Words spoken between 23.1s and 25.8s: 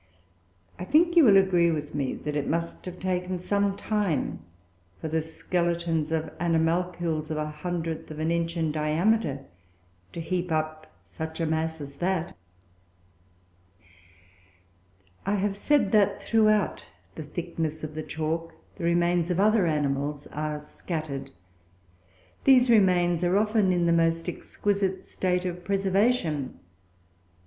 are often in the most exquisite state of